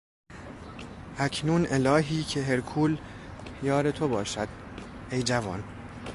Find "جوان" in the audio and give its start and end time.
5.23-5.63